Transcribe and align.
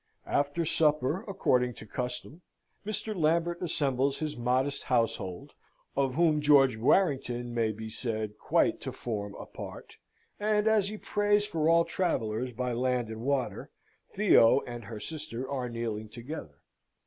After 0.25 0.65
supper, 0.65 1.23
according 1.27 1.75
to 1.75 1.85
custom, 1.85 2.41
Mr. 2.83 3.15
Lambert 3.15 3.61
assembles 3.61 4.17
his 4.17 4.35
modest 4.35 4.81
household, 4.85 5.53
of 5.95 6.15
whom 6.15 6.41
George 6.41 6.75
Warrington 6.75 7.53
may 7.53 7.71
be 7.71 7.87
said 7.87 8.35
quite 8.39 8.81
to 8.81 8.91
form 8.91 9.35
a 9.35 9.45
part; 9.45 9.93
and 10.39 10.67
as 10.67 10.89
he 10.89 10.97
prays 10.97 11.45
for 11.45 11.69
all 11.69 11.85
travellers 11.85 12.51
by 12.51 12.73
land 12.73 13.09
and 13.09 13.21
water, 13.21 13.69
Theo 14.09 14.61
and 14.61 14.83
her 14.85 14.99
sister 14.99 15.47
are 15.47 15.69
kneeling 15.69 16.09
together. 16.09 16.63